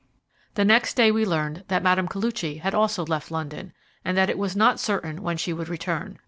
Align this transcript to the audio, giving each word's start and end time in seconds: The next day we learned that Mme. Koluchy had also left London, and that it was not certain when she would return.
The 0.55 0.65
next 0.65 0.95
day 0.95 1.11
we 1.11 1.27
learned 1.27 1.63
that 1.67 1.83
Mme. 1.83 2.07
Koluchy 2.07 2.59
had 2.61 2.73
also 2.73 3.05
left 3.05 3.29
London, 3.29 3.71
and 4.03 4.17
that 4.17 4.31
it 4.31 4.37
was 4.39 4.55
not 4.55 4.79
certain 4.79 5.21
when 5.21 5.37
she 5.37 5.53
would 5.53 5.69
return. 5.69 6.17